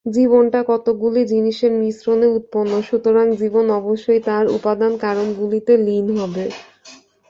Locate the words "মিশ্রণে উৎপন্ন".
1.81-2.71